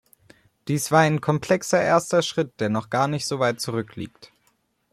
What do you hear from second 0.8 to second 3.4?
war ein komplexer erster Schritt, der noch gar nicht so